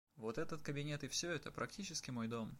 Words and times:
Вот 0.15 0.39
этот 0.39 0.63
кабинет 0.63 1.03
и 1.03 1.07
все 1.07 1.29
это- 1.29 1.51
практически 1.51 2.09
мой 2.09 2.27
дом. 2.27 2.49